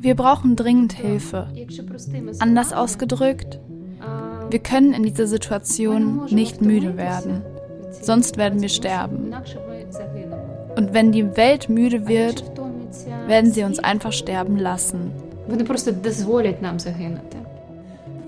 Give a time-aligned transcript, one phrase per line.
[0.00, 1.48] Wir brauchen dringend Hilfe.
[2.38, 3.58] Anders ausgedrückt,
[4.50, 7.42] wir können in dieser Situation nicht müde werden,
[7.90, 9.32] sonst werden wir sterben.
[10.76, 12.44] Und wenn die Welt müde wird,
[13.26, 15.12] werden sie uns einfach sterben lassen.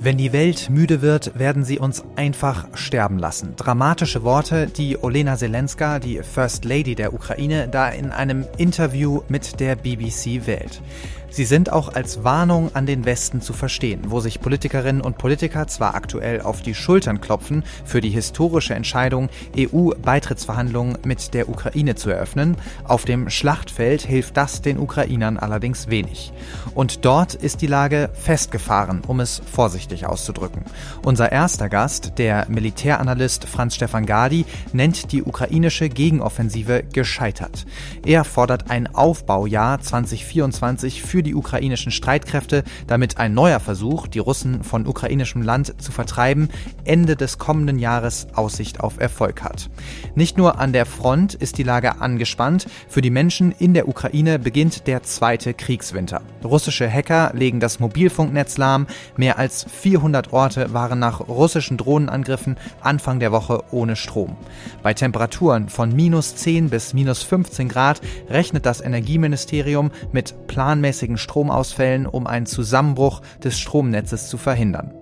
[0.04, 3.54] Wenn die Welt müde wird, werden sie uns einfach sterben lassen.
[3.54, 9.60] Dramatische Worte, die Olena Zelenska, die First Lady der Ukraine, da in einem Interview mit
[9.60, 10.82] der BBC wählt.
[11.32, 15.66] Sie sind auch als Warnung an den Westen zu verstehen, wo sich Politikerinnen und Politiker
[15.66, 22.10] zwar aktuell auf die Schultern klopfen für die historische Entscheidung, EU-Beitrittsverhandlungen mit der Ukraine zu
[22.10, 26.34] eröffnen, auf dem Schlachtfeld hilft das den Ukrainern allerdings wenig.
[26.74, 30.66] Und dort ist die Lage festgefahren, um es vorsichtig auszudrücken.
[31.02, 34.44] Unser erster Gast, der Militäranalyst Franz Stefan Gadi,
[34.74, 37.64] nennt die ukrainische Gegenoffensive gescheitert.
[38.04, 44.18] Er fordert ein Aufbaujahr 2024 für für die ukrainischen Streitkräfte, damit ein neuer Versuch, die
[44.18, 46.48] Russen von ukrainischem Land zu vertreiben,
[46.84, 49.70] Ende des kommenden Jahres Aussicht auf Erfolg hat.
[50.16, 54.40] Nicht nur an der Front ist die Lage angespannt, für die Menschen in der Ukraine
[54.40, 56.22] beginnt der zweite Kriegswinter.
[56.42, 63.20] Russische Hacker legen das Mobilfunknetz lahm, mehr als 400 Orte waren nach russischen Drohnenangriffen Anfang
[63.20, 64.36] der Woche ohne Strom.
[64.82, 71.18] Bei Temperaturen von minus 10 bis minus 15 Grad rechnet das Energieministerium mit planmäßigen regelmäßigen
[71.18, 74.92] Stromausfällen, um einen Zusammenbruch des Stromnetzes zu verhindern.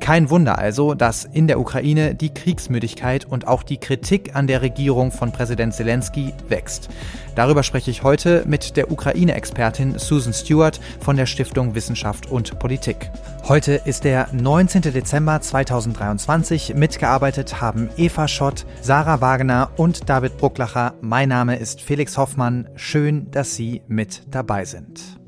[0.00, 4.62] Kein Wunder also, dass in der Ukraine die Kriegsmüdigkeit und auch die Kritik an der
[4.62, 6.88] Regierung von Präsident Zelensky wächst.
[7.34, 13.10] Darüber spreche ich heute mit der Ukraine-Expertin Susan Stewart von der Stiftung Wissenschaft und Politik.
[13.44, 14.82] Heute ist der 19.
[14.82, 16.74] Dezember 2023.
[16.74, 20.94] Mitgearbeitet haben Eva Schott, Sarah Wagner und David Brucklacher.
[21.00, 22.68] Mein Name ist Felix Hoffmann.
[22.76, 25.21] Schön, dass Sie mit dabei sind.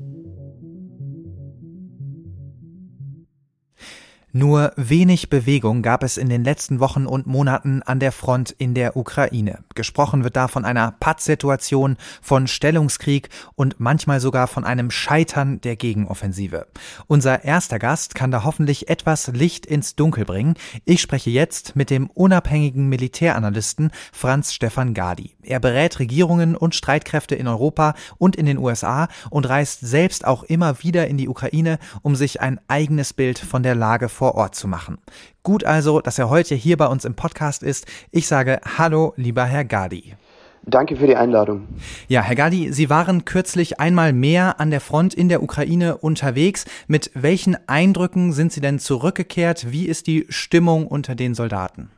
[4.37, 8.73] Nur wenig Bewegung gab es in den letzten Wochen und Monaten an der Front in
[8.73, 9.59] der Ukraine.
[9.75, 15.77] Gesprochen wird da von einer Pattsituation, von Stellungskrieg und manchmal sogar von einem Scheitern der
[15.77, 16.67] Gegenoffensive.
[17.07, 20.55] Unser erster Gast kann da hoffentlich etwas Licht ins Dunkel bringen.
[20.83, 25.37] Ich spreche jetzt mit dem unabhängigen Militäranalysten Franz Stefan Gadi.
[25.43, 30.43] Er berät Regierungen und Streitkräfte in Europa und in den USA und reist selbst auch
[30.43, 34.55] immer wieder in die Ukraine, um sich ein eigenes Bild von der Lage vor Ort
[34.55, 34.97] zu machen.
[35.43, 37.85] Gut also, dass er heute hier bei uns im Podcast ist.
[38.09, 40.15] Ich sage Hallo, lieber Herr Gadi.
[40.63, 41.67] Danke für die Einladung.
[42.07, 46.65] Ja, Herr Gadi, Sie waren kürzlich einmal mehr an der Front in der Ukraine unterwegs.
[46.87, 49.71] Mit welchen Eindrücken sind Sie denn zurückgekehrt?
[49.71, 51.91] Wie ist die Stimmung unter den Soldaten?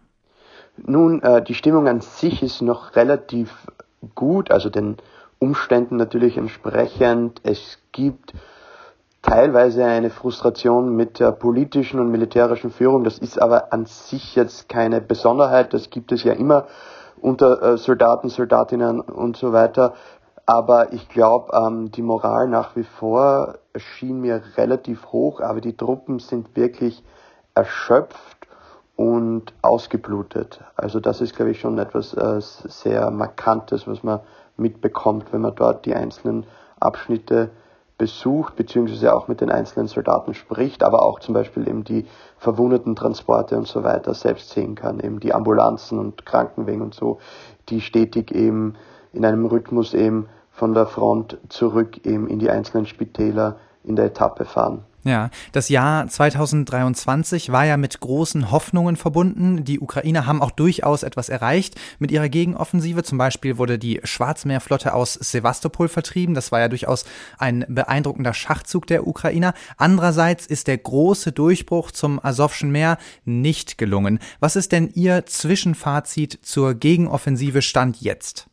[0.85, 3.51] Nun, äh, die Stimmung an sich ist noch relativ
[4.15, 4.97] gut, also den
[5.39, 7.39] Umständen natürlich entsprechend.
[7.44, 8.33] Es gibt
[9.27, 13.03] teilweise eine Frustration mit der politischen und militärischen Führung.
[13.03, 15.73] Das ist aber an sich jetzt keine Besonderheit.
[15.73, 16.65] Das gibt es ja immer
[17.19, 19.93] unter äh, Soldaten, Soldatinnen und so weiter.
[20.45, 25.75] Aber ich glaube, ähm, die Moral nach wie vor schien mir relativ hoch, aber die
[25.75, 27.03] Truppen sind wirklich
[27.53, 28.47] erschöpft
[28.95, 30.61] und ausgeblutet.
[30.77, 34.21] Also das ist, glaube ich, schon etwas äh, sehr Markantes, was man
[34.55, 36.45] mitbekommt, wenn man dort die einzelnen
[36.79, 37.49] Abschnitte
[37.97, 42.05] besucht, beziehungsweise auch mit den einzelnen Soldaten spricht, aber auch zum Beispiel eben die
[42.37, 47.19] verwundeten Transporte und so weiter selbst sehen kann, eben die Ambulanzen und Krankenwegen und so,
[47.69, 48.75] die stetig eben
[49.13, 54.05] in einem Rhythmus eben von der Front zurück eben in die einzelnen Spitäler in der
[54.05, 54.83] Etappe fahren.
[55.03, 59.63] Ja, das Jahr 2023 war ja mit großen Hoffnungen verbunden.
[59.63, 63.03] Die Ukrainer haben auch durchaus etwas erreicht mit ihrer Gegenoffensive.
[63.03, 66.33] Zum Beispiel wurde die Schwarzmeerflotte aus Sevastopol vertrieben.
[66.35, 67.05] Das war ja durchaus
[67.37, 69.53] ein beeindruckender Schachzug der Ukrainer.
[69.77, 74.19] Andererseits ist der große Durchbruch zum Asowschen Meer nicht gelungen.
[74.39, 78.47] Was ist denn Ihr Zwischenfazit zur Gegenoffensive Stand jetzt?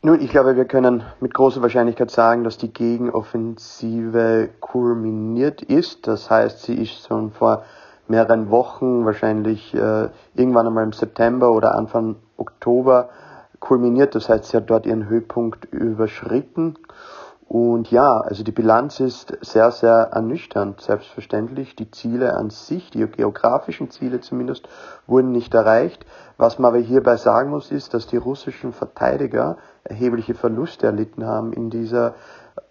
[0.00, 6.06] Nun, ich glaube, wir können mit großer Wahrscheinlichkeit sagen, dass die Gegenoffensive kulminiert ist.
[6.06, 7.64] Das heißt, sie ist schon vor
[8.06, 13.08] mehreren Wochen, wahrscheinlich äh, irgendwann einmal im September oder Anfang Oktober
[13.58, 14.14] kulminiert.
[14.14, 16.76] Das heißt, sie hat dort ihren Höhepunkt überschritten.
[17.48, 20.82] Und ja, also die Bilanz ist sehr, sehr ernüchternd.
[20.82, 24.68] Selbstverständlich, die Ziele an sich, die geografischen Ziele zumindest,
[25.06, 26.04] wurden nicht erreicht.
[26.36, 31.54] Was man aber hierbei sagen muss, ist, dass die russischen Verteidiger erhebliche Verluste erlitten haben
[31.54, 32.16] in dieser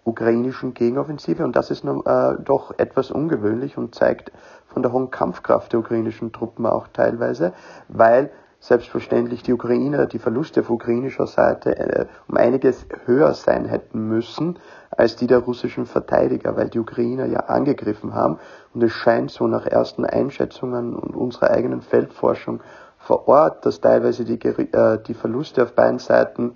[0.04, 1.42] ukrainischen Gegenoffensive.
[1.42, 4.30] Und das ist nun, äh, doch etwas ungewöhnlich und zeigt
[4.68, 7.52] von der hohen Kampfkraft der ukrainischen Truppen auch teilweise,
[7.88, 8.30] weil
[8.60, 14.58] selbstverständlich die Ukrainer, die Verluste auf ukrainischer Seite äh, um einiges höher sein hätten müssen
[14.90, 18.38] als die der russischen Verteidiger, weil die Ukrainer ja angegriffen haben.
[18.74, 22.60] Und es scheint so nach ersten Einschätzungen und unserer eigenen Feldforschung
[22.98, 26.54] vor Ort, dass teilweise die, äh, die Verluste auf beiden Seiten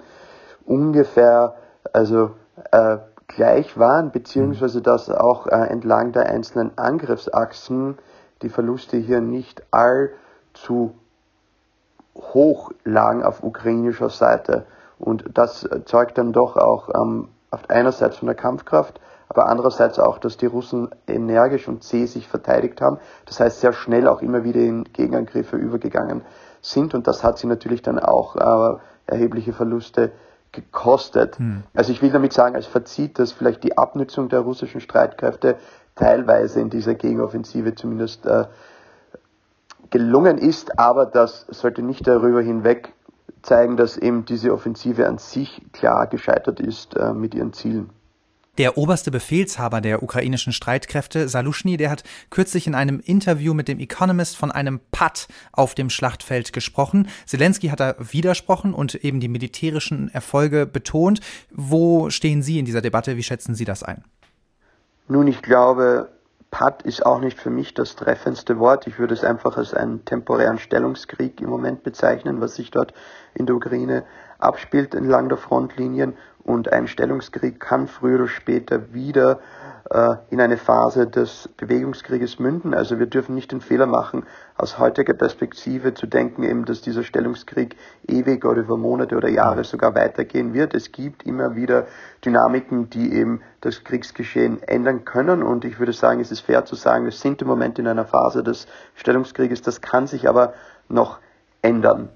[0.64, 1.54] ungefähr
[1.92, 2.32] also
[2.72, 2.98] äh,
[3.28, 7.98] gleich waren, beziehungsweise dass auch äh, entlang der einzelnen Angriffsachsen
[8.42, 10.94] die Verluste hier nicht allzu
[12.34, 14.66] hoch lagen auf ukrainischer Seite.
[14.98, 20.18] Und das zeugt dann doch auch ähm, auf einerseits von der Kampfkraft, aber andererseits auch,
[20.18, 22.98] dass die Russen energisch und zäh sich verteidigt haben.
[23.26, 26.22] Das heißt, sehr schnell auch immer wieder in Gegenangriffe übergegangen
[26.60, 26.94] sind.
[26.94, 30.12] Und das hat sie natürlich dann auch äh, erhebliche Verluste
[30.52, 31.38] gekostet.
[31.38, 31.62] Hm.
[31.74, 35.56] Also ich will damit sagen, als Fazit, dass vielleicht die Abnutzung der russischen Streitkräfte
[35.94, 38.44] teilweise in dieser Gegenoffensive zumindest äh,
[39.90, 42.92] gelungen ist, aber das sollte nicht darüber hinweg
[43.42, 47.90] zeigen, dass eben diese Offensive an sich klar gescheitert ist äh, mit ihren Zielen.
[48.58, 53.78] Der oberste Befehlshaber der ukrainischen Streitkräfte, Salushny, der hat kürzlich in einem Interview mit dem
[53.78, 57.08] Economist von einem Patt auf dem Schlachtfeld gesprochen.
[57.24, 61.20] Zelensky hat da widersprochen und eben die militärischen Erfolge betont.
[61.50, 63.16] Wo stehen Sie in dieser Debatte?
[63.16, 64.04] Wie schätzen Sie das ein?
[65.08, 66.10] Nun, ich glaube,
[66.52, 68.86] Patt ist auch nicht für mich das treffendste Wort.
[68.86, 72.92] Ich würde es einfach als einen temporären Stellungskrieg im Moment bezeichnen, was sich dort
[73.32, 74.04] in der Ukraine
[74.38, 76.12] abspielt entlang der Frontlinien.
[76.44, 79.40] Und ein Stellungskrieg kann früher oder später wieder
[79.90, 82.74] äh, in eine Phase des Bewegungskrieges münden.
[82.74, 84.24] Also wir dürfen nicht den Fehler machen,
[84.56, 87.76] aus heutiger Perspektive zu denken, eben, dass dieser Stellungskrieg
[88.08, 90.74] ewig oder über Monate oder Jahre sogar weitergehen wird.
[90.74, 91.86] Es gibt immer wieder
[92.24, 95.42] Dynamiken, die eben das Kriegsgeschehen ändern können.
[95.42, 98.04] Und ich würde sagen, es ist fair zu sagen, wir sind im Moment in einer
[98.04, 99.62] Phase des Stellungskrieges.
[99.62, 100.54] Das kann sich aber
[100.88, 101.18] noch
[101.60, 102.08] ändern.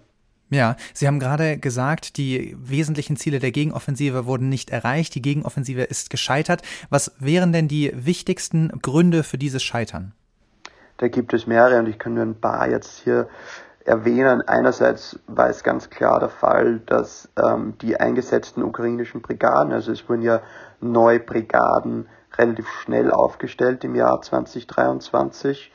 [0.49, 5.83] Ja, Sie haben gerade gesagt, die wesentlichen Ziele der Gegenoffensive wurden nicht erreicht, die Gegenoffensive
[5.83, 6.63] ist gescheitert.
[6.89, 10.13] Was wären denn die wichtigsten Gründe für dieses Scheitern?
[10.99, 13.29] Da gibt es mehrere und ich kann nur ein paar jetzt hier
[13.85, 14.41] erwähnen.
[14.43, 20.09] Einerseits war es ganz klar der Fall, dass ähm, die eingesetzten ukrainischen Brigaden, also es
[20.09, 20.41] wurden ja
[20.81, 22.07] neue Brigaden
[22.39, 25.73] relativ schnell aufgestellt im Jahr 2023,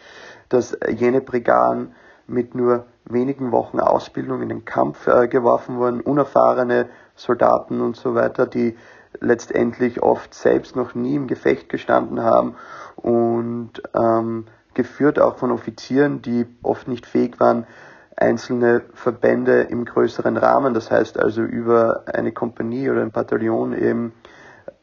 [0.50, 1.94] dass jene Brigaden
[2.27, 8.15] mit nur wenigen Wochen Ausbildung in den Kampf äh, geworfen wurden, unerfahrene Soldaten und so
[8.15, 8.77] weiter, die
[9.19, 12.56] letztendlich oft selbst noch nie im Gefecht gestanden haben
[12.95, 17.68] und ähm, geführt auch von Offizieren, die oft nicht fähig waren,
[18.15, 24.13] einzelne Verbände im größeren Rahmen, das heißt also über eine Kompanie oder ein Bataillon eben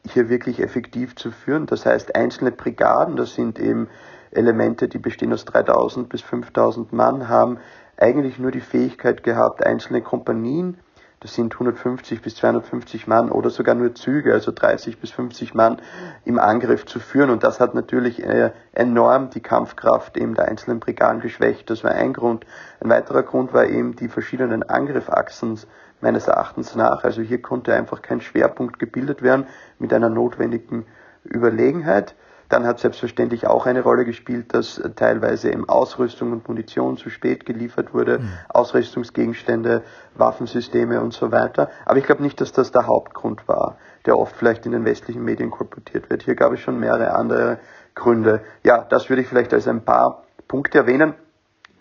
[0.05, 1.65] hier wirklich effektiv zu führen.
[1.65, 3.87] Das heißt einzelne Brigaden, das sind eben
[4.31, 7.57] Elemente, die bestehen aus 3000 bis 5000 Mann, haben
[7.99, 10.77] eigentlich nur die Fähigkeit gehabt, einzelne Kompanien,
[11.21, 15.81] das sind 150 bis 250 Mann oder sogar nur Züge, also 30 bis 50 Mann
[16.23, 17.29] im Angriff zu führen.
[17.29, 21.69] Und das hat natürlich äh, enorm die Kampfkraft eben der einzelnen Brigaden geschwächt.
[21.69, 22.45] Das war ein Grund.
[22.79, 25.59] Ein weiterer Grund war eben die verschiedenen Angriffachsen
[25.99, 27.03] meines Erachtens nach.
[27.03, 29.45] Also hier konnte einfach kein Schwerpunkt gebildet werden
[29.77, 30.85] mit einer notwendigen
[31.25, 32.15] Überlegenheit.
[32.49, 37.45] Dann hat selbstverständlich auch eine Rolle gespielt, dass teilweise eben Ausrüstung und Munition zu spät
[37.45, 38.29] geliefert wurde, mhm.
[38.49, 39.83] Ausrüstungsgegenstände,
[40.15, 41.69] Waffensysteme und so weiter.
[41.85, 45.23] Aber ich glaube nicht, dass das der Hauptgrund war, der oft vielleicht in den westlichen
[45.23, 46.23] Medien kolportiert wird.
[46.23, 47.59] Hier gab es schon mehrere andere
[47.93, 48.41] Gründe.
[48.63, 51.13] Ja, das würde ich vielleicht als ein paar Punkte erwähnen.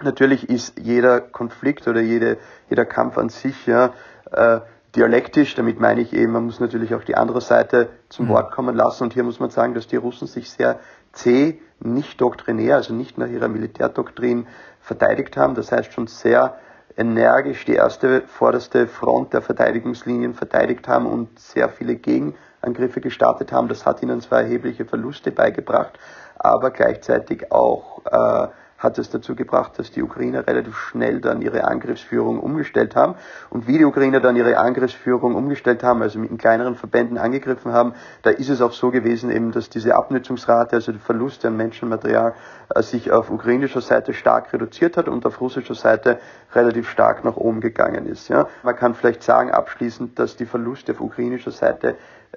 [0.02, 2.37] Natürlich ist jeder Konflikt oder jede,
[2.68, 3.94] jeder Kampf an sich ja,
[4.30, 4.60] äh,
[4.97, 8.30] dialektisch, damit meine ich eben, man muss natürlich auch die andere Seite zum mhm.
[8.30, 9.04] Wort kommen lassen.
[9.04, 10.80] Und hier muss man sagen, dass die Russen sich sehr
[11.12, 14.47] zäh, nicht doktrinär, also nicht nach ihrer Militärdoktrin
[14.80, 15.54] verteidigt haben.
[15.54, 16.59] Das heißt schon sehr
[16.97, 23.68] energisch die erste vorderste Front der Verteidigungslinien verteidigt haben und sehr viele Gegenangriffe gestartet haben.
[23.68, 25.99] Das hat ihnen zwar erhebliche Verluste beigebracht,
[26.37, 31.64] aber gleichzeitig auch äh, hat es dazu gebracht, dass die Ukrainer relativ schnell dann ihre
[31.64, 33.16] Angriffsführung umgestellt haben.
[33.50, 37.94] Und wie die Ukrainer dann ihre Angriffsführung umgestellt haben, also mit kleineren Verbänden angegriffen haben,
[38.23, 42.35] da ist es auch so gewesen, eben, dass diese Abnutzungsrate, also die Verluste an Menschenmaterial,
[42.73, 46.20] äh, sich auf ukrainischer Seite stark reduziert hat und auf russischer Seite
[46.54, 48.28] relativ stark nach oben gegangen ist.
[48.28, 48.47] Ja.
[48.62, 51.97] Man kann vielleicht sagen abschließend, dass die Verluste auf ukrainischer Seite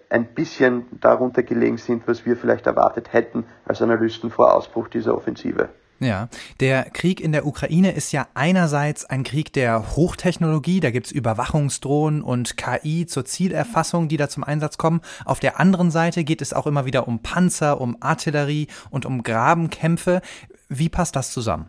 [0.10, 5.16] ein bisschen darunter gelegen sind, was wir vielleicht erwartet hätten als Analysten vor Ausbruch dieser
[5.16, 5.70] Offensive.
[6.02, 6.30] Ja,
[6.60, 12.24] der Krieg in der Ukraine ist ja einerseits ein Krieg der Hochtechnologie, da gibt's Überwachungsdrohnen
[12.24, 15.02] und KI zur Zielerfassung, die da zum Einsatz kommen.
[15.26, 19.22] Auf der anderen Seite geht es auch immer wieder um Panzer, um Artillerie und um
[19.22, 20.22] Grabenkämpfe.
[20.70, 21.68] Wie passt das zusammen?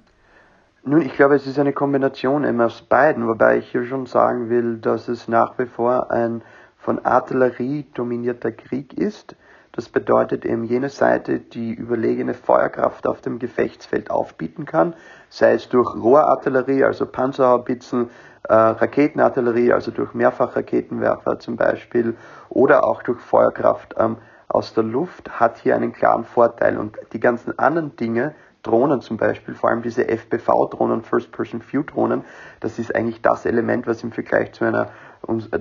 [0.83, 4.49] Nun, ich glaube, es ist eine Kombination eben aus beiden, wobei ich hier schon sagen
[4.49, 6.41] will, dass es nach wie vor ein
[6.79, 9.37] von Artillerie dominierter Krieg ist.
[9.75, 14.95] Das bedeutet eben jene Seite, die überlegene Feuerkraft auf dem Gefechtsfeld aufbieten kann,
[15.31, 18.11] sei es durch Rohrartillerie, also Panzerhaubitzen,
[18.43, 22.17] äh, Raketenartillerie, also durch Mehrfachraketenwerfer zum Beispiel,
[22.50, 26.76] oder auch durch Feuerkraft ähm, aus der Luft, hat hier einen klaren Vorteil.
[26.76, 32.25] Und die ganzen anderen Dinge, Drohnen zum Beispiel, vor allem diese FPV-Drohnen, First-Person-View-Drohnen,
[32.61, 34.91] das ist eigentlich das Element, was im Vergleich zu, einer,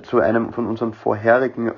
[0.03, 1.71] zu einem von unseren vorherigen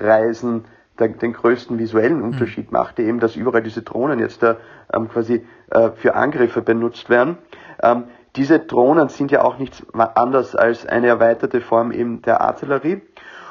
[0.00, 0.64] Feldforschungsreisen
[0.98, 2.24] den größten visuellen hm.
[2.24, 4.56] Unterschied machte, eben, dass überall diese Drohnen jetzt da
[4.92, 7.38] ähm, quasi äh, für Angriffe benutzt werden.
[7.82, 8.04] Ähm,
[8.36, 13.00] diese Drohnen sind ja auch nichts anderes als eine erweiterte Form eben der Artillerie.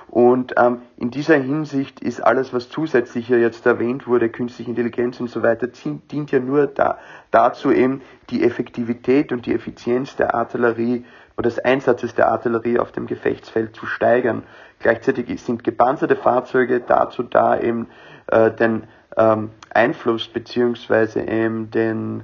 [0.09, 5.19] Und ähm, in dieser Hinsicht ist alles, was zusätzlich hier jetzt erwähnt wurde, künstliche Intelligenz
[5.19, 6.97] und so weiter, dient ja nur da,
[7.29, 8.01] dazu eben
[8.31, 11.05] die Effektivität und die Effizienz der Artillerie
[11.37, 14.43] oder des Einsatzes der Artillerie auf dem Gefechtsfeld zu steigern.
[14.79, 17.87] Gleichzeitig sind gepanzerte Fahrzeuge dazu da, eben
[18.27, 18.83] äh, den
[19.15, 22.23] ähm, Einfluss beziehungsweise eben den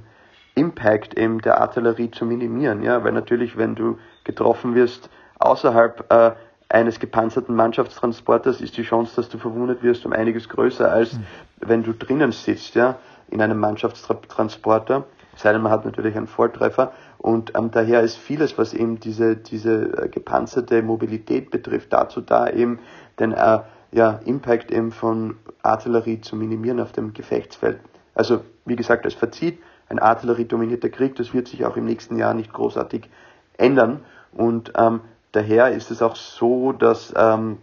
[0.56, 2.82] Impact eben der Artillerie zu minimieren.
[2.82, 6.32] Ja, weil natürlich, wenn du getroffen wirst außerhalb äh,
[6.68, 11.26] eines gepanzerten Mannschaftstransporters ist die Chance, dass du verwundet wirst, um einiges größer, als mhm.
[11.60, 12.96] wenn du drinnen sitzt, ja,
[13.28, 15.04] in einem Mannschaftstransporter.
[15.36, 16.92] Sei denn, man hat natürlich einen Volltreffer.
[17.18, 22.48] Und ähm, daher ist vieles, was eben diese, diese äh, gepanzerte Mobilität betrifft, dazu da,
[22.48, 22.78] eben
[23.18, 23.60] den äh,
[23.92, 27.80] ja, Impact eben von Artillerie zu minimieren auf dem Gefechtsfeld.
[28.14, 29.58] Also, wie gesagt, es verzieht
[29.88, 33.08] ein artilleriedominierter Krieg, das wird sich auch im nächsten Jahr nicht großartig
[33.56, 34.00] ändern.
[34.32, 35.00] Und ähm,
[35.36, 37.58] Daher ist es auch so, dass ähm,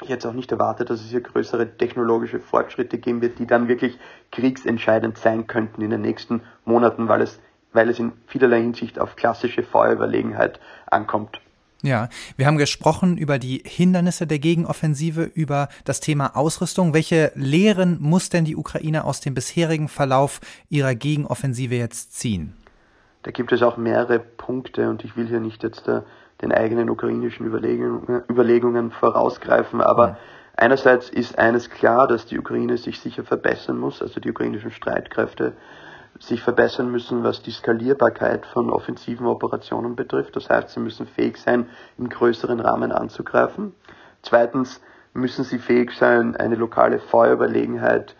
[0.00, 3.66] ich jetzt auch nicht erwarte, dass es hier größere technologische Fortschritte geben wird, die dann
[3.66, 3.98] wirklich
[4.30, 7.40] kriegsentscheidend sein könnten in den nächsten Monaten, weil es,
[7.72, 11.40] weil es in vielerlei Hinsicht auf klassische Feuerüberlegenheit ankommt.
[11.82, 16.94] Ja, wir haben gesprochen über die Hindernisse der Gegenoffensive, über das Thema Ausrüstung.
[16.94, 22.54] Welche Lehren muss denn die Ukraine aus dem bisherigen Verlauf ihrer Gegenoffensive jetzt ziehen?
[23.24, 26.04] Da gibt es auch mehrere Punkte und ich will hier nicht jetzt da
[26.42, 29.80] den eigenen ukrainischen Überlegungen, Überlegungen vorausgreifen.
[29.80, 30.16] Aber ja.
[30.56, 35.52] einerseits ist eines klar, dass die Ukraine sich sicher verbessern muss, also die ukrainischen Streitkräfte
[36.18, 40.36] sich verbessern müssen, was die Skalierbarkeit von offensiven Operationen betrifft.
[40.36, 41.68] Das heißt, sie müssen fähig sein,
[41.98, 43.74] im größeren Rahmen anzugreifen.
[44.22, 44.80] Zweitens
[45.14, 48.16] müssen sie fähig sein, eine lokale Feuerüberlegenheit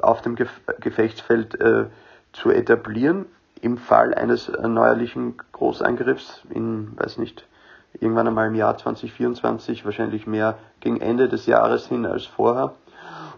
[0.00, 1.86] auf dem Gefechtsfeld äh,
[2.32, 3.26] zu etablieren.
[3.60, 7.46] Im Fall eines neuerlichen Großangriffs in, weiß nicht,
[8.00, 12.72] irgendwann einmal im Jahr 2024, wahrscheinlich mehr gegen Ende des Jahres hin als vorher.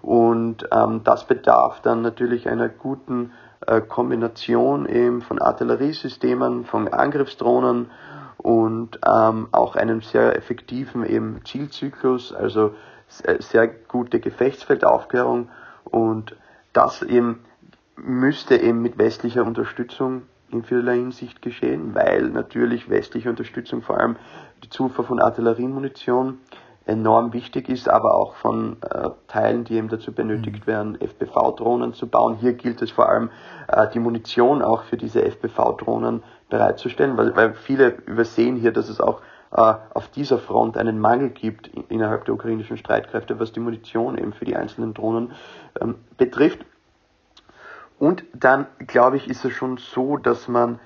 [0.02, 3.32] Und ähm, das bedarf dann natürlich einer guten
[3.66, 7.90] äh, Kombination eben von Artilleriesystemen, von Angriffsdrohnen
[8.36, 12.74] und ähm, auch einem sehr effektiven eben Zielzyklus, also
[13.08, 15.48] sehr gute Gefechtsfeldaufklärung
[15.84, 16.36] und
[16.72, 17.44] das eben
[17.96, 20.22] müsste eben mit westlicher Unterstützung
[20.54, 24.16] in vielerlei Hinsicht geschehen, weil natürlich westliche Unterstützung, vor allem
[24.62, 26.38] die Zufuhr von Artilleriemunition,
[26.86, 30.70] enorm wichtig ist, aber auch von äh, Teilen, die eben dazu benötigt mhm.
[30.70, 32.36] werden, FPV-Drohnen zu bauen.
[32.36, 33.30] Hier gilt es vor allem,
[33.68, 39.00] äh, die Munition auch für diese FPV-Drohnen bereitzustellen, weil, weil viele übersehen hier, dass es
[39.00, 44.18] auch äh, auf dieser Front einen Mangel gibt innerhalb der ukrainischen Streitkräfte, was die Munition
[44.18, 45.32] eben für die einzelnen Drohnen
[45.80, 46.66] ähm, betrifft.
[48.04, 50.78] Und dann, glaube ich, ist es schon so, dass man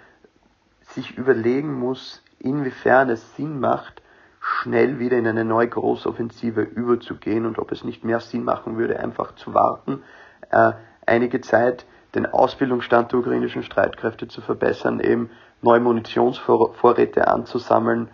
[0.82, 4.02] sich überlegen muss, inwiefern es Sinn macht,
[4.40, 9.00] schnell wieder in eine neue Großoffensive überzugehen und ob es nicht mehr Sinn machen würde,
[9.00, 10.04] einfach zu warten,
[10.52, 10.74] äh,
[11.06, 15.28] einige Zeit den Ausbildungsstand der ukrainischen Streitkräfte zu verbessern, eben
[15.60, 18.10] neue Munitionsvorräte anzusammeln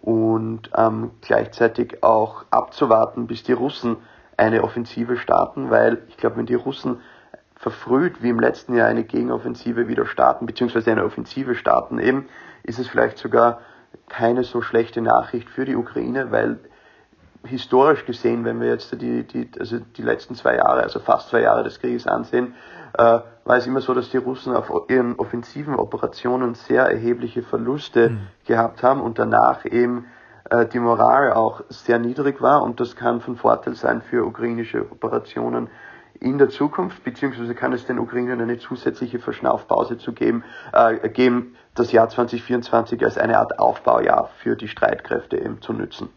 [0.00, 3.98] und ähm, gleichzeitig auch abzuwarten, bis die Russen
[4.38, 7.02] eine Offensive starten, weil ich glaube, wenn die Russen
[7.58, 12.28] verfrüht wie im letzten Jahr eine Gegenoffensive wieder starten, beziehungsweise eine Offensive starten eben,
[12.62, 13.60] ist es vielleicht sogar
[14.08, 16.58] keine so schlechte Nachricht für die Ukraine, weil
[17.44, 21.42] historisch gesehen, wenn wir jetzt die, die, also die letzten zwei Jahre, also fast zwei
[21.42, 22.54] Jahre des Krieges ansehen,
[22.96, 28.10] äh, war es immer so, dass die Russen auf ihren offensiven Operationen sehr erhebliche Verluste
[28.10, 28.20] mhm.
[28.46, 30.06] gehabt haben und danach eben
[30.50, 34.90] äh, die Moral auch sehr niedrig war und das kann von Vorteil sein für ukrainische
[34.90, 35.68] Operationen
[36.20, 41.56] in der Zukunft, beziehungsweise kann es den Ukrainern eine zusätzliche Verschnaufpause zu geben, äh, geben,
[41.74, 46.08] das Jahr 2024 als eine Art Aufbaujahr für die Streitkräfte eben zu nützen.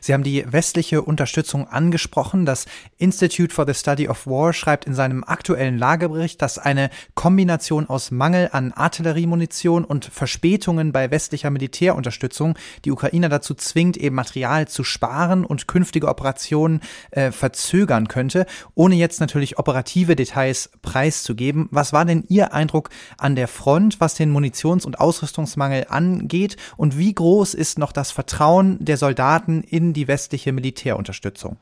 [0.00, 2.46] Sie haben die westliche Unterstützung angesprochen.
[2.46, 2.66] Das
[2.98, 8.10] Institute for the Study of War schreibt in seinem aktuellen Lagebericht, dass eine Kombination aus
[8.10, 14.84] Mangel an Artilleriemunition und Verspätungen bei westlicher Militärunterstützung die Ukrainer dazu zwingt, eben Material zu
[14.84, 21.68] sparen und künftige Operationen äh, verzögern könnte, ohne jetzt natürlich operative Details preiszugeben.
[21.70, 26.56] Was war denn Ihr Eindruck an der Front, was den Munitions- und Ausrüstungsmangel angeht?
[26.76, 31.56] Und wie groß ist noch das Vertrauen der Soldaten in die westliche Militärunterstützung?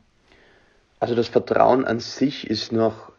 [1.01, 3.11] Also das Vertrauen an sich ist noch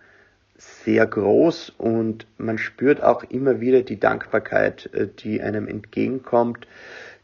[0.55, 6.67] sehr groß und man spürt auch immer wieder die Dankbarkeit, äh, die einem entgegenkommt,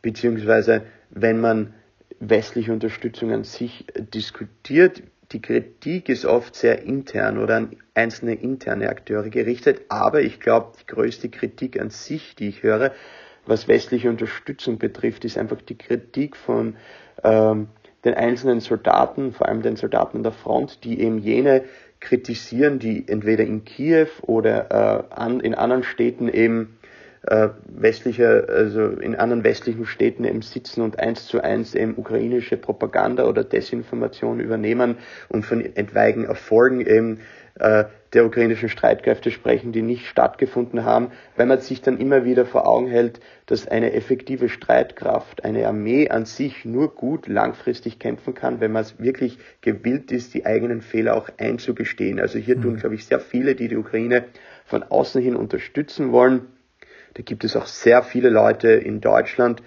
[0.01, 1.75] beziehungsweise wenn man
[2.19, 8.33] westliche Unterstützung an sich äh, diskutiert, die Kritik ist oft sehr intern oder an einzelne
[8.33, 12.93] interne Akteure gerichtet, aber ich glaube, die größte Kritik an sich, die ich höre,
[13.45, 16.75] was westliche Unterstützung betrifft, ist einfach die Kritik von
[17.23, 17.67] ähm,
[18.05, 21.63] den einzelnen Soldaten, vor allem den Soldaten an der Front, die eben jene
[21.99, 24.71] kritisieren, die entweder in Kiew oder
[25.11, 26.79] äh, an, in anderen Städten eben
[27.27, 32.55] äh, westliche, also in anderen westlichen Städten eben sitzen und eins zu eins eben ukrainische
[32.55, 34.97] Propaganda oder Desinformation übernehmen
[35.27, 37.19] und von etwaigen Erfolgen eben
[37.59, 42.45] äh, der ukrainischen Streitkräfte sprechen, die nicht stattgefunden haben, weil man sich dann immer wieder
[42.45, 48.33] vor Augen hält, dass eine effektive Streitkraft, eine Armee an sich nur gut langfristig kämpfen
[48.33, 52.19] kann, wenn man es wirklich gewillt ist, die eigenen Fehler auch einzugestehen.
[52.19, 52.77] Also hier tun, mhm.
[52.77, 54.25] glaube ich, sehr viele, die die Ukraine
[54.65, 56.47] von außen hin unterstützen wollen.
[57.13, 59.61] Da gibt es auch sehr viele Leute in Deutschland,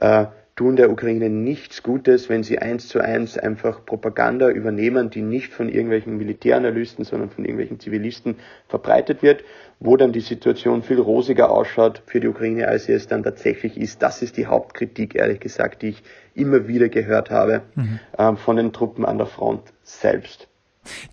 [0.00, 0.26] äh,
[0.58, 5.52] tun der Ukraine nichts Gutes, wenn sie eins zu eins einfach Propaganda übernehmen, die nicht
[5.52, 8.34] von irgendwelchen Militäranalysten, sondern von irgendwelchen Zivilisten
[8.66, 9.44] verbreitet wird,
[9.78, 13.78] wo dann die Situation viel rosiger ausschaut für die Ukraine, als sie es dann tatsächlich
[13.78, 14.02] ist.
[14.02, 16.02] Das ist die Hauptkritik, ehrlich gesagt, die ich
[16.34, 18.00] immer wieder gehört habe mhm.
[18.18, 20.47] äh, von den Truppen an der Front selbst.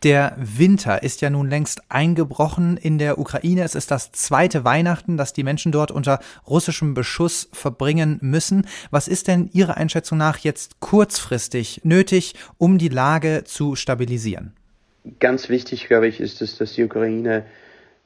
[0.03, 3.63] Der Winter ist ja nun längst eingebrochen in der Ukraine.
[3.63, 8.67] Es ist das zweite Weihnachten, das die Menschen dort unter russischem Beschuss verbringen müssen.
[8.91, 14.53] Was ist denn Ihrer Einschätzung nach jetzt kurzfristig nötig, um die Lage zu stabilisieren?
[15.20, 17.46] Ganz wichtig, glaube ich, ist es, dass die Ukraine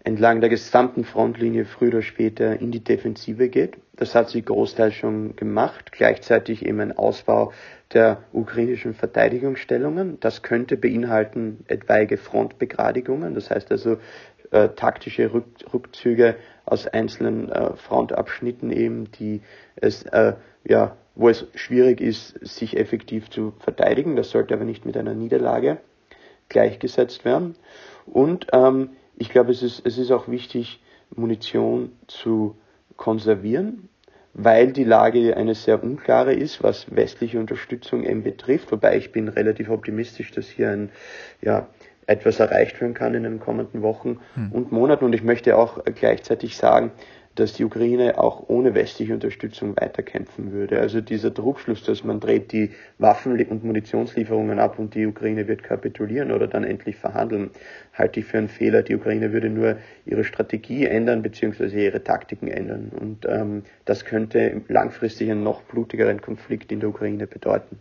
[0.03, 3.77] entlang der gesamten Frontlinie früher oder später in die Defensive geht.
[3.95, 5.91] Das hat sie großteils schon gemacht.
[5.91, 7.53] Gleichzeitig eben ein Ausbau
[7.93, 10.19] der ukrainischen Verteidigungsstellungen.
[10.19, 13.97] Das könnte beinhalten etwaige Frontbegradigungen, das heißt also
[14.51, 19.41] äh, taktische Rück Rückzüge aus einzelnen äh, Frontabschnitten eben, die
[19.75, 24.15] es äh, ja, wo es schwierig ist, sich effektiv zu verteidigen.
[24.15, 25.77] Das sollte aber nicht mit einer Niederlage
[26.47, 27.55] gleichgesetzt werden.
[28.05, 30.81] Und ähm, ich glaube, es ist, es ist auch wichtig,
[31.15, 32.55] Munition zu
[32.95, 33.88] konservieren
[34.33, 39.27] weil die Lage eine sehr unklare ist, was westliche Unterstützung eben betrifft, wobei ich bin
[39.27, 40.89] relativ optimistisch, dass hier ein,
[41.41, 41.67] ja,
[42.09, 44.51] etwas erreicht werden kann in den kommenden Wochen hm.
[44.51, 45.05] und Monaten.
[45.05, 46.91] Und ich möchte auch gleichzeitig sagen,
[47.39, 50.79] dass die Ukraine auch ohne westliche Unterstützung weiterkämpfen würde.
[50.79, 55.63] Also dieser Druckschluss, dass man dreht die Waffen- und Munitionslieferungen ab und die Ukraine wird
[55.63, 57.51] kapitulieren oder dann endlich verhandeln,
[57.93, 58.83] halte ich für einen Fehler.
[58.83, 61.85] Die Ukraine würde nur ihre Strategie ändern bzw.
[61.85, 62.91] ihre Taktiken ändern.
[62.99, 67.77] Und ähm, das könnte langfristig einen noch blutigeren Konflikt in der Ukraine bedeuten.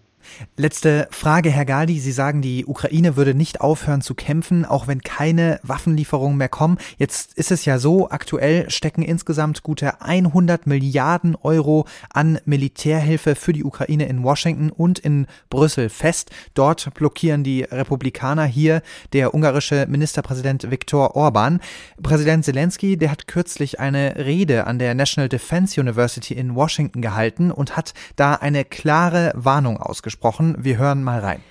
[0.57, 2.01] Letzte Frage, Herr Galdi.
[2.01, 6.79] Sie sagen, die Ukraine würde nicht aufhören zu kämpfen, auch wenn keine Waffenlieferungen mehr kommen.
[6.97, 13.53] Jetzt ist es ja so, aktuell stecken insgesamt gute 100 Milliarden Euro an Militärhilfe für
[13.53, 16.31] die Ukraine in Washington und in Brüssel fest.
[16.55, 21.61] Dort blockieren die Republikaner hier der ungarische Ministerpräsident Viktor Orban.
[22.03, 27.51] Präsident Zelensky, der hat kürzlich eine Rede an der National Defense University in Washington gehalten
[27.51, 30.57] und hat da eine klare Warnung ausgesprochen gesprochen.
[30.59, 31.43] Wir hören mal rein.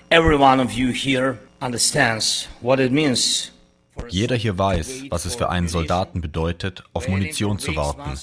[4.09, 8.17] Jeder hier weiß, was es für einen Soldaten bedeutet, auf Munition zu warten.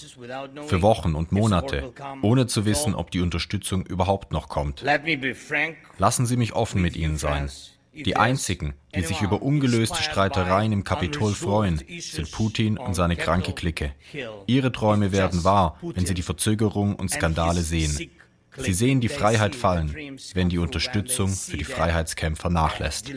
[0.67, 1.93] Für Wochen und Monate,
[2.23, 4.85] ohne zu wissen, ob die Unterstützung überhaupt noch kommt.
[5.99, 7.49] Lassen Sie mich offen mit Ihnen sein.
[7.93, 13.53] Die einzigen, die sich über ungelöste Streitereien im Kapitol freuen, sind Putin und seine kranke
[13.53, 13.93] Clique.
[14.47, 18.11] Ihre Träume werden wahr, wenn sie die Verzögerung und Skandale sehen.
[18.57, 23.11] Sie sehen die Freiheit fallen, wenn die Unterstützung für die Freiheitskämpfer nachlässt.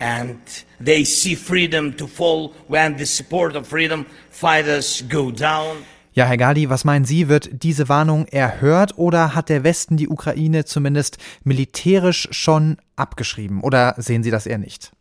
[0.00, 0.38] And
[0.78, 5.78] they see freedom to fall when the support of freedom fighters go down.
[6.12, 10.08] Ja, Herr Gali, was meinen Sie, wird diese Warnung erhört oder hat der Westen die
[10.08, 13.60] Ukraine zumindest militärisch schon abgeschrieben?
[13.60, 14.92] Oder sehen Sie das eher nicht?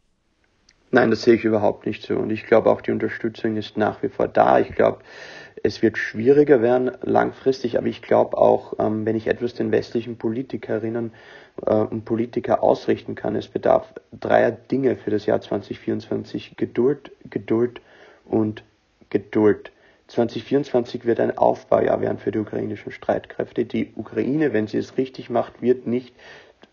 [0.89, 2.15] Nein, das sehe ich überhaupt nicht so.
[2.15, 4.59] Und ich glaube auch, die Unterstützung ist nach wie vor da.
[4.59, 4.99] Ich glaube,
[5.63, 10.17] es wird schwieriger werden langfristig, aber ich glaube auch, ähm, wenn ich etwas den westlichen
[10.17, 11.11] Politikerinnen
[11.65, 16.55] äh, und Politiker ausrichten kann, es bedarf dreier Dinge für das Jahr 2024.
[16.55, 17.81] Geduld, Geduld
[18.25, 18.63] und
[19.09, 19.71] Geduld.
[20.07, 23.65] 2024 wird ein Aufbaujahr werden für die ukrainischen Streitkräfte.
[23.65, 26.15] Die Ukraine, wenn sie es richtig macht, wird nicht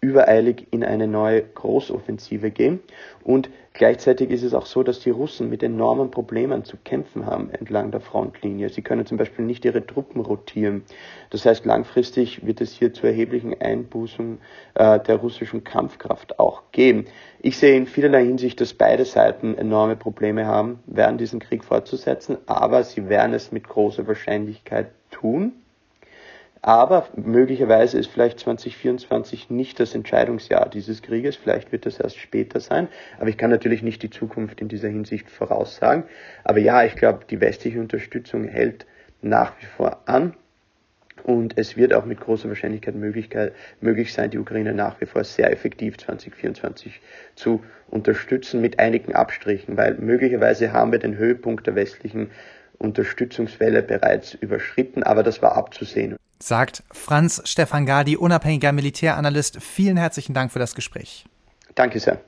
[0.05, 2.81] übereilig in eine neue Großoffensive gehen.
[3.23, 7.49] Und gleichzeitig ist es auch so, dass die Russen mit enormen Problemen zu kämpfen haben
[7.51, 8.69] entlang der Frontlinie.
[8.69, 10.83] Sie können zum Beispiel nicht ihre Truppen rotieren.
[11.31, 14.39] Das heißt, langfristig wird es hier zu erheblichen Einbußen
[14.75, 17.07] äh, der russischen Kampfkraft auch geben.
[17.41, 22.37] Ich sehe in vielerlei Hinsicht, dass beide Seiten enorme Probleme haben, werden diesen Krieg fortzusetzen,
[22.45, 25.64] aber sie werden es mit großer Wahrscheinlichkeit tun.
[26.67, 31.37] Aber möglicherweise ist vielleicht 2024 nicht das Entscheidungsjahr dieses Krieges.
[31.37, 32.89] Vielleicht wird das erst später sein.
[33.19, 36.05] Aber ich kann natürlich nicht die Zukunft in dieser Hinsicht voraussagen.
[36.43, 38.87] Aber ja, ich glaube, die westliche Unterstützung hält
[39.21, 40.37] nach wie vor an.
[41.23, 45.53] Und es wird auch mit großer Wahrscheinlichkeit möglich sein, die Ukraine nach wie vor sehr
[45.53, 47.03] effektiv 2024
[47.35, 52.31] zu unterstützen, mit einigen Abstrichen, weil möglicherweise haben wir den Höhepunkt der westlichen
[52.79, 59.63] Unterstützungswelle bereits überschritten, aber das war abzusehen sagt Franz Stefan Gadi, unabhängiger Militäranalyst.
[59.63, 61.25] Vielen herzlichen Dank für das Gespräch.
[61.75, 62.21] Danke sehr.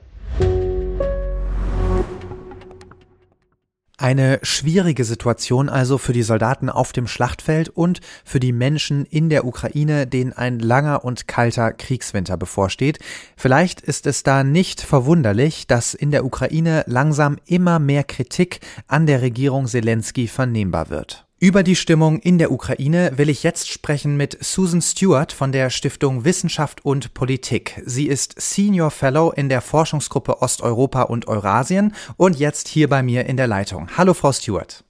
[3.99, 9.29] Eine schwierige Situation also für die Soldaten auf dem Schlachtfeld und für die Menschen in
[9.29, 12.99] der Ukraine, denen ein langer und kalter Kriegswinter bevorsteht.
[13.35, 19.07] Vielleicht ist es da nicht verwunderlich, dass in der Ukraine langsam immer mehr Kritik an
[19.07, 21.26] der Regierung Zelensky vernehmbar wird.
[21.39, 25.69] Über die Stimmung in der Ukraine will ich jetzt sprechen mit Susan Stewart von der
[25.69, 27.79] Stiftung Wissenschaft und Politik.
[27.85, 33.27] Sie ist Senior Fellow in der Forschungsgruppe Osteuropa und Eurasien und jetzt hier bei mir
[33.27, 33.87] in der Leitung.
[33.95, 34.83] Hallo, Frau Stewart.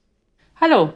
[0.58, 0.94] Hallo.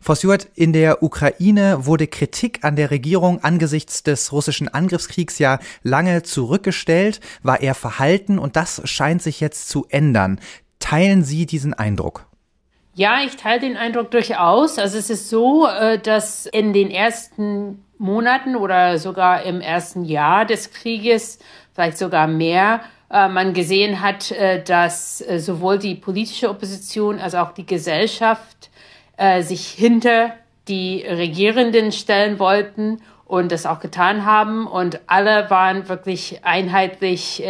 [0.00, 5.58] Frau Stewart, in der Ukraine wurde Kritik an der Regierung angesichts des russischen Angriffskriegs ja
[5.82, 10.40] lange zurückgestellt, war eher verhalten und das scheint sich jetzt zu ändern.
[10.78, 12.25] Teilen Sie diesen Eindruck?
[12.98, 14.78] Ja, ich teile den Eindruck durchaus.
[14.78, 20.46] Also es ist so, äh, dass in den ersten Monaten oder sogar im ersten Jahr
[20.46, 21.38] des Krieges,
[21.74, 22.80] vielleicht sogar mehr,
[23.10, 28.70] äh, man gesehen hat, äh, dass sowohl die politische Opposition als auch die Gesellschaft
[29.40, 30.32] sich hinter
[30.68, 34.66] die Regierenden stellen wollten und das auch getan haben.
[34.66, 37.42] Und alle waren wirklich einheitlich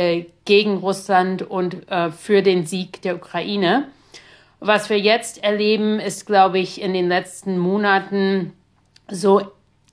[0.45, 1.79] gegen Russland und
[2.17, 3.89] für den Sieg der Ukraine.
[4.61, 8.53] Was wir jetzt erleben, ist, glaube ich, in den letzten Monaten
[9.09, 9.43] so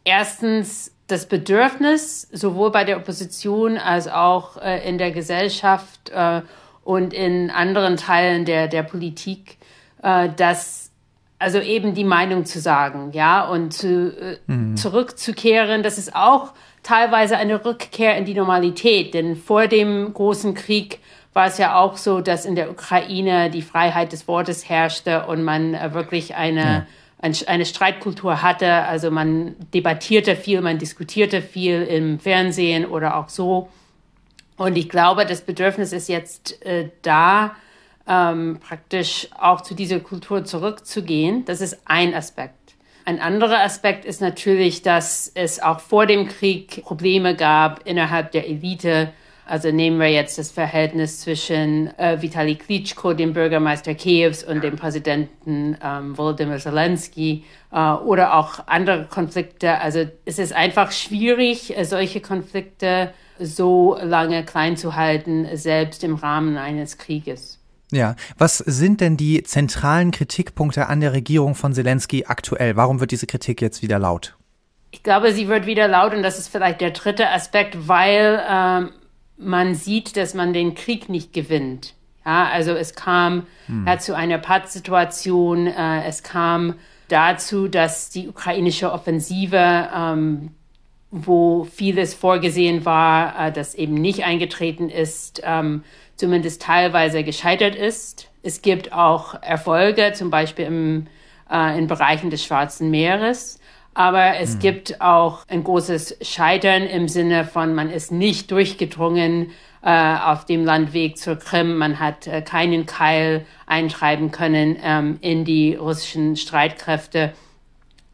[0.04, 6.41] erstens das Bedürfnis, sowohl bei der Opposition als auch äh, in der Gesellschaft äh,
[6.84, 9.58] und in anderen Teilen der, der Politik,
[10.02, 10.91] äh, dass
[11.39, 14.78] also eben die Meinung zu sagen, ja, und zu, äh, mhm.
[14.78, 20.99] zurückzukehren, das ist auch teilweise eine Rückkehr in die Normalität, denn vor dem großen Krieg
[21.34, 25.43] war es ja auch so, dass in der Ukraine die Freiheit des Wortes herrschte und
[25.43, 26.88] man äh, wirklich eine,
[27.22, 27.32] ja.
[27.48, 28.72] eine Streitkultur hatte.
[28.72, 33.69] Also man debattierte viel, man diskutierte viel im Fernsehen oder auch so.
[34.58, 37.56] Und ich glaube, das Bedürfnis ist jetzt äh, da,
[38.08, 41.46] ähm, praktisch auch zu dieser Kultur zurückzugehen.
[41.46, 42.76] Das ist ein Aspekt.
[43.06, 48.48] Ein anderer Aspekt ist natürlich, dass es auch vor dem Krieg Probleme gab innerhalb der
[48.48, 49.12] Elite
[49.45, 54.77] also nehmen wir jetzt das Verhältnis zwischen äh, Vitali Klitschko, dem Bürgermeister Kiews, und dem
[54.77, 59.79] Präsidenten ähm, Volodymyr Zelensky äh, oder auch andere Konflikte.
[59.79, 66.15] Also es ist einfach schwierig, äh, solche Konflikte so lange klein zu halten, selbst im
[66.15, 67.60] Rahmen eines Krieges.
[67.91, 72.75] Ja, was sind denn die zentralen Kritikpunkte an der Regierung von Zelensky aktuell?
[72.75, 74.36] Warum wird diese Kritik jetzt wieder laut?
[74.89, 78.89] Ich glaube, sie wird wieder laut und das ist vielleicht der dritte Aspekt, weil ähm,
[79.38, 81.93] man sieht, dass man den Krieg nicht gewinnt.
[82.26, 83.86] Ja, also es kam hm.
[83.86, 86.76] ja, zu einer Pattsituation, äh, es kam
[87.10, 90.52] dazu, dass die ukrainische Offensive, ähm,
[91.12, 95.84] wo vieles vorgesehen war, äh, das eben nicht eingetreten ist, ähm,
[96.15, 98.30] zumindest teilweise gescheitert ist.
[98.41, 101.08] Es gibt auch Erfolge, zum Beispiel im,
[101.52, 103.60] äh, in Bereichen des Schwarzen Meeres.
[103.93, 104.60] Aber es mhm.
[104.60, 109.51] gibt auch ein großes Scheitern im Sinne von, man ist nicht durchgedrungen
[109.84, 111.77] äh, auf dem Landweg zur Krim.
[111.77, 117.34] Man hat äh, keinen Keil eintreiben können ähm, in die russischen Streitkräfte.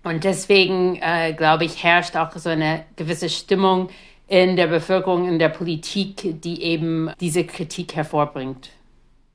[0.04, 3.90] Und deswegen, äh, glaube ich, herrscht auch so eine gewisse Stimmung
[4.28, 8.70] in der Bevölkerung, in der Politik, die eben diese Kritik hervorbringt.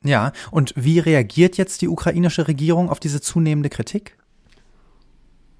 [0.02, 4.16] Ja, und wie reagiert jetzt die ukrainische Regierung auf diese zunehmende Kritik?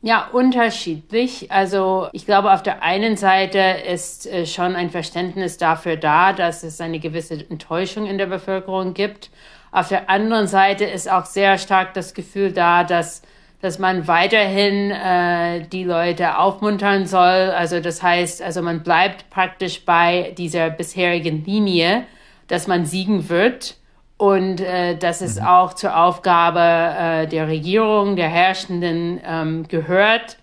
[0.07, 1.51] Ja, unterschiedlich.
[1.51, 6.63] Also ich glaube, auf der einen Seite ist äh, schon ein Verständnis dafür da, dass
[6.63, 9.31] es eine gewisse Enttäuschung in der Bevölkerung gibt.
[9.73, 13.23] Auf der anderen Seite ist auch sehr stark das Gefühl da, dass
[13.63, 17.51] dass man weiterhin äh, die Leute aufmuntern soll.
[17.57, 22.05] Also das heißt, also man bleibt praktisch bei dieser bisherigen Linie,
[22.49, 23.77] dass man siegen wird.
[24.17, 25.47] Und äh, dass es mhm.
[25.47, 30.39] auch zur Aufgabe äh, der Regierung, der Herrschenden ähm, gehört,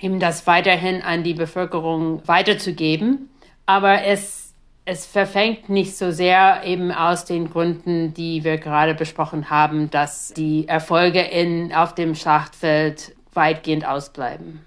[0.00, 3.28] eben das weiterhin an die Bevölkerung weiterzugeben.
[3.66, 9.50] Aber es, es verfängt nicht so sehr eben aus den Gründen, die wir gerade besprochen
[9.50, 14.64] haben, dass die Erfolge in, auf dem Schlachtfeld weitgehend ausbleiben.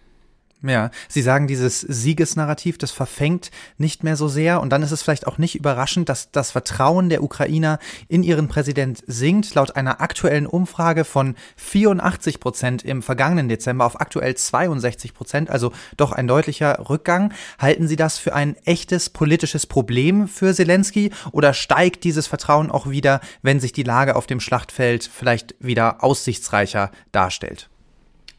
[0.63, 4.61] Ja, Sie sagen, dieses Siegesnarrativ, das verfängt nicht mehr so sehr.
[4.61, 8.47] Und dann ist es vielleicht auch nicht überraschend, dass das Vertrauen der Ukrainer in ihren
[8.47, 9.55] Präsident sinkt.
[9.55, 15.71] Laut einer aktuellen Umfrage von 84 Prozent im vergangenen Dezember auf aktuell 62 Prozent, also
[15.97, 17.33] doch ein deutlicher Rückgang.
[17.57, 22.87] Halten Sie das für ein echtes politisches Problem für Zelensky oder steigt dieses Vertrauen auch
[22.87, 27.71] wieder, wenn sich die Lage auf dem Schlachtfeld vielleicht wieder aussichtsreicher darstellt?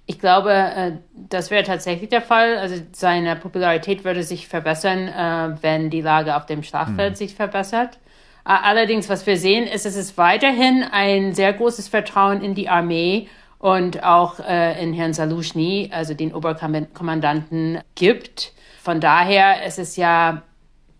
[0.07, 2.59] Ich glaube, äh, das wäre tatsächlich der Fall.
[2.59, 7.17] Also seine Popularität würde sich verbessern, äh, wenn die Lage auf dem Schlachtfeld mhm.
[7.17, 7.99] sich verbessert.
[8.45, 13.29] Allerdings, was wir sehen, ist, dass es weiterhin ein sehr großes Vertrauen in die Armee
[13.61, 18.53] und auch äh, in Herrn Salushny, also den Oberkommandanten, gibt.
[18.83, 20.43] Von daher ist es ja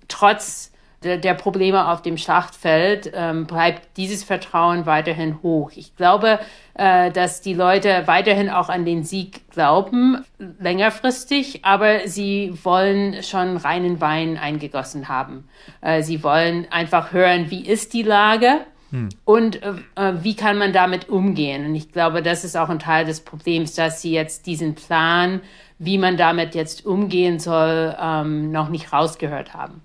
[0.07, 0.72] trotz
[1.03, 5.73] der Probleme auf dem Schlachtfeld ähm, bleibt dieses Vertrauen weiterhin hoch.
[5.75, 6.39] Ich glaube,
[6.75, 13.57] äh, dass die Leute weiterhin auch an den Sieg glauben, längerfristig, aber sie wollen schon
[13.57, 15.49] reinen Wein eingegossen haben.
[15.81, 18.61] Äh, sie wollen einfach hören, wie ist die Lage
[18.91, 19.11] hm.
[19.25, 21.67] und äh, äh wie kann man damit umgehen.
[21.67, 25.41] Und ich glaube, das ist auch ein Teil des Problems, dass sie jetzt diesen Plan,
[25.79, 29.83] wie man damit jetzt umgehen soll, ähm, noch nicht rausgehört haben.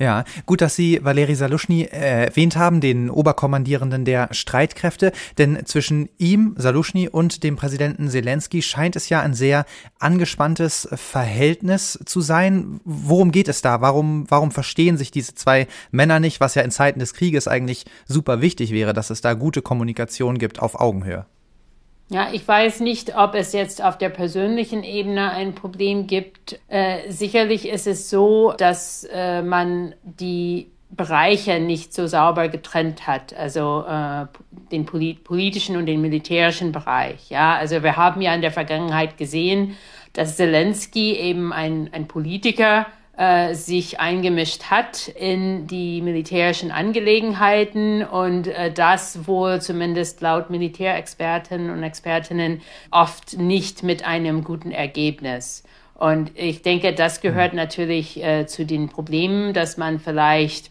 [0.00, 6.08] Ja, gut, dass Sie Valeri Saluschny äh, erwähnt haben, den Oberkommandierenden der Streitkräfte, denn zwischen
[6.16, 9.66] ihm, Saluschny, und dem Präsidenten Zelensky scheint es ja ein sehr
[9.98, 12.80] angespanntes Verhältnis zu sein.
[12.84, 13.82] Worum geht es da?
[13.82, 17.84] Warum, warum verstehen sich diese zwei Männer nicht, was ja in Zeiten des Krieges eigentlich
[18.06, 21.26] super wichtig wäre, dass es da gute Kommunikation gibt auf Augenhöhe?
[22.12, 26.58] Ja, ich weiß nicht, ob es jetzt auf der persönlichen Ebene ein Problem gibt.
[26.66, 33.32] Äh, sicherlich ist es so, dass äh, man die Bereiche nicht so sauber getrennt hat,
[33.32, 34.26] also äh,
[34.72, 37.30] den polit politischen und den militärischen Bereich.
[37.30, 39.76] Ja, also wir haben ja in der Vergangenheit gesehen,
[40.12, 42.86] dass Zelensky eben ein, ein Politiker
[43.20, 51.68] äh, sich eingemischt hat in die militärischen Angelegenheiten und äh, das wohl zumindest laut Militärexperten
[51.68, 55.64] und Expertinnen oft nicht mit einem guten Ergebnis.
[55.98, 60.70] Und ich denke, das gehört natürlich äh, zu den Problemen, dass man vielleicht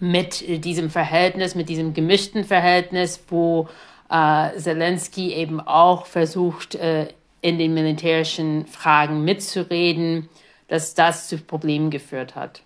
[0.00, 3.68] mit diesem Verhältnis, mit diesem gemischten Verhältnis, wo
[4.08, 7.08] äh, Zelensky eben auch versucht, äh,
[7.42, 10.30] in den militärischen Fragen mitzureden,
[10.68, 12.62] dass das zu Problemen geführt hat.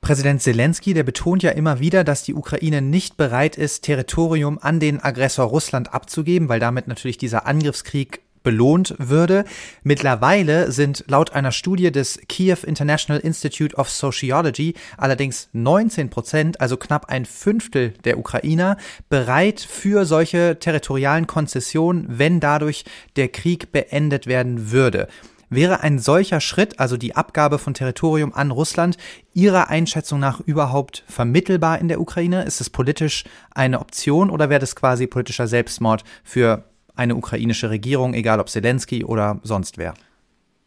[0.00, 4.80] Präsident Zelensky, der betont ja immer wieder, dass die Ukraine nicht bereit ist, Territorium an
[4.80, 9.44] den Aggressor Russland abzugeben, weil damit natürlich dieser Angriffskrieg belohnt würde.
[9.82, 16.76] Mittlerweile sind laut einer Studie des Kiev International Institute of Sociology allerdings 19 Prozent, also
[16.76, 18.76] knapp ein Fünftel der Ukrainer,
[19.10, 22.84] bereit für solche territorialen Konzessionen, wenn dadurch
[23.16, 25.08] der Krieg beendet werden würde.
[25.50, 28.98] Wäre ein solcher Schritt, also die Abgabe von Territorium an Russland,
[29.32, 32.42] Ihrer Einschätzung nach überhaupt vermittelbar in der Ukraine?
[32.42, 36.64] Ist es politisch eine Option oder wäre das quasi politischer Selbstmord für
[36.96, 39.94] eine ukrainische Regierung, egal ob Zelensky oder sonst wer?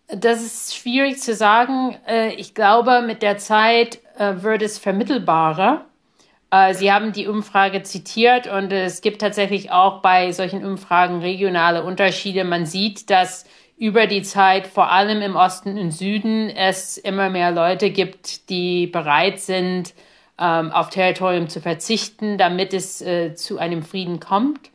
[0.08, 1.96] Das ist schwierig zu sagen.
[2.08, 5.86] Äh, ich glaube, mit der Zeit äh, wird es vermittelbarer.
[6.50, 11.84] Äh, Sie haben die Umfrage zitiert und es gibt tatsächlich auch bei solchen Umfragen regionale
[11.84, 12.44] Unterschiede.
[12.44, 13.46] Man sieht, dass
[13.82, 18.86] über die Zeit, vor allem im Osten und Süden, es immer mehr Leute gibt, die
[18.86, 19.96] bereit sind,
[20.38, 24.70] ähm, auf Territorium zu verzichten, damit es äh, zu einem Frieden kommt.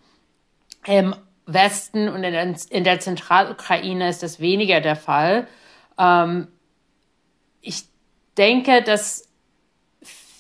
[0.86, 1.14] Im
[1.46, 5.46] Westen und in der, in der Zentralukraine ist das weniger der Fall.
[5.96, 6.48] Ähm,
[7.60, 7.84] ich
[8.36, 9.28] denke, dass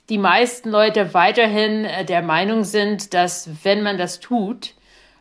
[0.08, 4.74] die meisten Leute weiterhin äh, der Meinung sind, dass wenn man das tut,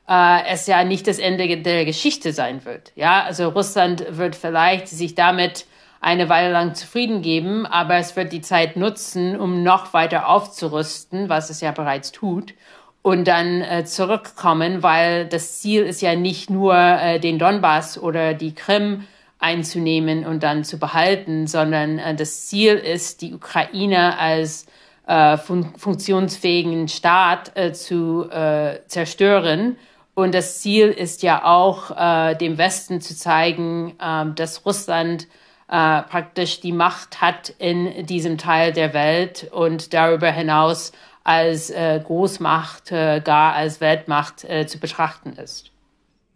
[0.07, 2.91] äh, es ja nicht das Ende der Geschichte sein wird.
[2.95, 5.65] Ja, also Russland wird vielleicht sich damit
[6.01, 11.29] eine Weile lang zufrieden geben, aber es wird die Zeit nutzen, um noch weiter aufzurüsten,
[11.29, 12.53] was es ja bereits tut.
[13.05, 18.33] und dann äh, zurückkommen, weil das Ziel ist ja nicht nur äh, den Donbass oder
[18.33, 19.03] die Krim
[19.37, 24.65] einzunehmen und dann zu behalten, sondern äh, das Ziel ist, die Ukraine als
[25.05, 29.77] äh, fun funktionsfähigen Staat äh, zu äh, zerstören.
[30.15, 35.27] Und das Ziel ist ja auch, äh, dem Westen zu zeigen, äh, dass Russland
[35.67, 40.93] äh, praktisch die Macht hat in diesem Teil der Welt und darüber hinaus
[41.25, 45.74] als äh, Großmacht, äh, gar als Weltmacht äh, zu betrachten ist.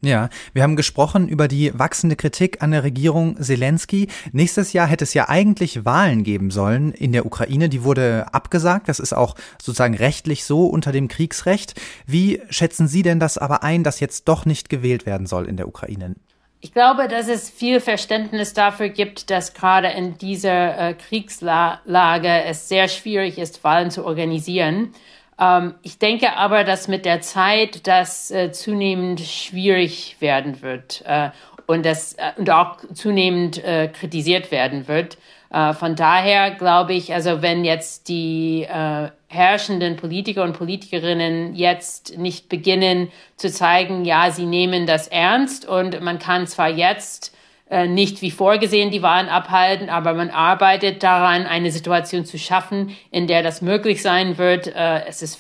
[0.02, 4.08] Ja, wir haben gesprochen über die wachsende Kritik an der Regierung Zelensky.
[4.32, 7.68] Nächstes Jahr hätte es ja eigentlich Wahlen geben sollen in der Ukraine.
[7.68, 8.88] Die wurde abgesagt.
[8.88, 11.74] Das ist auch sozusagen rechtlich so unter dem Kriegsrecht.
[12.06, 15.58] Wie schätzen Sie denn das aber ein, dass jetzt doch nicht gewählt werden soll in
[15.58, 16.16] der Ukraine?
[16.62, 22.70] Ich glaube, dass es viel Verständnis dafür gibt, dass gerade in dieser äh, Kriegslage es
[22.70, 24.94] sehr schwierig ist, Wahlen zu organisieren.
[25.40, 31.30] Ähm, ich denke aber, dass mit der Zeit das äh, zunehmend schwierig werden wird äh,
[31.66, 35.18] und das äh, und auch zunehmend äh, kritisiert werden wird.
[35.52, 42.18] Äh, von daher glaube ich, also wenn jetzt die äh, herrschenden Politiker und Politikerinnen jetzt
[42.18, 47.36] nicht beginnen zu zeigen, ja, sie nehmen das ernst und man kann zwar jetzt
[47.70, 52.96] äh, nicht wie vorgesehen die Wahlen abhalten, aber man arbeitet daran, eine Situation zu schaffen,
[53.12, 54.68] in der das möglich sein wird.
[54.68, 55.40] Äh, es ist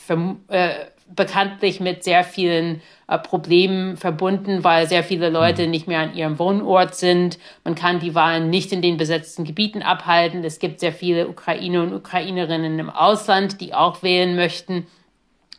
[0.49, 0.69] äh,
[1.15, 5.71] bekanntlich mit sehr vielen äh, Problemen verbunden, weil sehr viele Leute mhm.
[5.71, 7.39] nicht mehr an ihrem Wohnort sind.
[7.63, 10.43] Man kann die Wahlen nicht in den besetzten Gebieten abhalten.
[10.43, 14.85] Es gibt sehr viele Ukrainer und Ukrainerinnen im Ausland, die auch wählen möchten.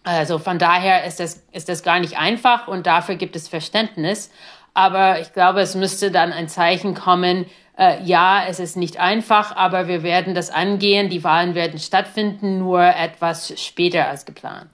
[0.03, 4.31] Also von daher ist das, ist das gar nicht einfach und dafür gibt es Verständnis.
[4.75, 7.47] Aber ich glaube, es müsste dann ein Zeichen kommen,
[7.81, 11.09] äh, ja, es ist nicht einfach, aber wir werden das angehen.
[11.09, 14.69] Die Wahlen werden stattfinden, nur etwas später als geplant.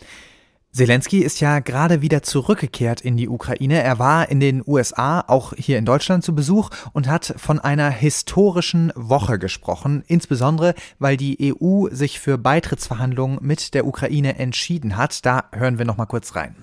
[0.76, 3.82] Zelensky ist ja gerade wieder zurückgekehrt in die Ukraine.
[3.82, 7.88] Er war in den USA, auch hier in Deutschland zu Besuch und hat von einer
[7.88, 15.24] historischen Woche gesprochen, insbesondere weil die EU sich für Beitrittsverhandlungen mit der Ukraine entschieden hat.
[15.24, 16.54] Da hören wir noch mal kurz rein.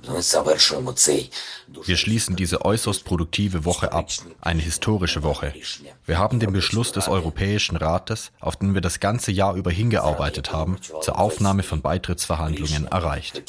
[1.83, 4.09] Wir schließen diese äußerst produktive Woche ab,
[4.41, 5.55] eine historische Woche.
[6.05, 10.51] Wir haben den Beschluss des Europäischen Rates, auf den wir das ganze Jahr über hingearbeitet
[10.51, 13.41] haben, zur Aufnahme von Beitrittsverhandlungen erreicht.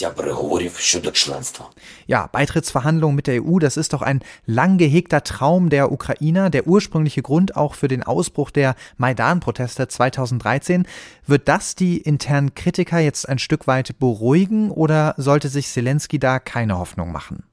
[2.06, 6.66] Ja, Beitrittsverhandlungen mit der EU, das ist doch ein lang gehegter Traum der Ukrainer, der
[6.66, 10.86] ursprüngliche Grund auch für den Ausbruch der Maidan-Proteste 2013.
[11.26, 16.38] Wird das die internen Kritiker jetzt ein Stück weit beruhigen oder sollte sich Zelensky da
[16.38, 17.44] keine Hoffnung machen?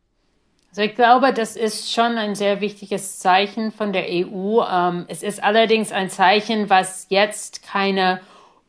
[0.72, 4.62] Also ich glaube, das ist schon ein sehr wichtiges Zeichen von der EU.
[4.62, 8.22] Ähm, es ist allerdings ein Zeichen, was jetzt keine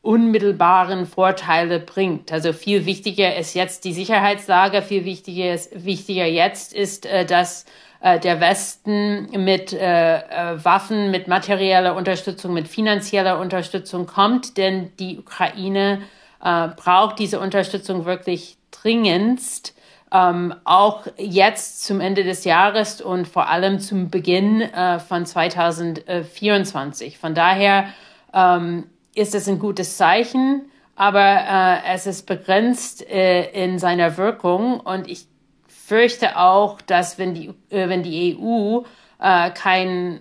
[0.03, 2.33] unmittelbaren Vorteile bringt.
[2.33, 7.65] Also viel wichtiger ist jetzt die Sicherheitslage, viel wichtiger, ist, wichtiger jetzt ist, äh, dass
[8.01, 10.21] äh, der Westen mit äh,
[10.63, 16.03] Waffen, mit materieller Unterstützung, mit finanzieller Unterstützung kommt, denn die Ukraine
[16.45, 19.77] braucht diese Unterstützung wirklich dringendst.
[20.13, 27.17] Ähm, auch jetzt zum Ende des Jahres und vor allem zum Beginn äh, von 2024.
[27.17, 27.87] Von daher
[28.35, 30.63] ähm, ist es ein gutes Zeichen,
[30.95, 35.27] aber äh, es ist begrenzt äh, in seiner Wirkung und ich
[35.67, 38.83] fürchte auch, dass wenn die, äh, wenn die EU
[39.21, 40.21] äh, kein,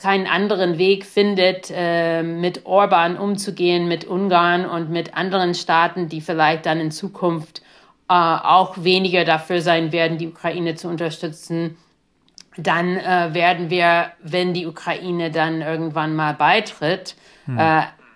[0.00, 6.20] keinen anderen Weg findet, äh, mit Orban umzugehen, mit Ungarn und mit anderen Staaten, die
[6.20, 7.62] vielleicht dann in Zukunft
[8.08, 11.76] äh, auch weniger dafür sein werden, die Ukraine zu unterstützen,
[12.56, 17.14] dann äh, werden wir, wenn die Ukraine dann irgendwann mal beitritt,
[17.46, 17.58] hm.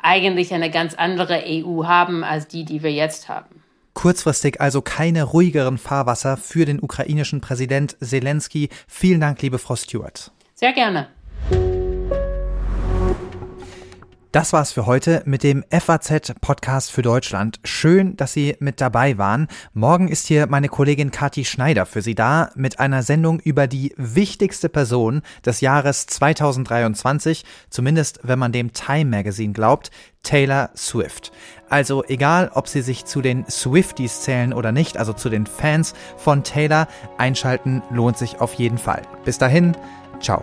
[0.05, 3.63] Eigentlich eine ganz andere EU haben als die, die wir jetzt haben.
[3.95, 8.69] Kurzfristig also keine ruhigeren Fahrwasser für den ukrainischen Präsident Zelensky.
[8.87, 10.33] Vielen Dank, liebe Frau Stewart.
[10.55, 11.09] Sehr gerne.
[14.35, 17.61] Das war's für heute mit dem FAZ Podcast für Deutschland.
[17.63, 19.47] Schön, dass Sie mit dabei waren.
[19.75, 23.95] Morgen ist hier meine Kollegin Kathi Schneider für Sie da mit einer Sendung über die
[23.97, 29.93] wichtigste Person des Jahres 2023, zumindest wenn man dem Time Magazine glaubt,
[30.25, 31.31] Taylor Swift.
[31.69, 35.95] Also egal, ob Sie sich zu den Swifties zählen oder nicht, also zu den Fans
[36.17, 39.03] von Taylor, einschalten lohnt sich auf jeden Fall.
[39.25, 39.77] Bis dahin,
[40.19, 40.43] ciao.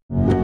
[0.11, 0.40] you.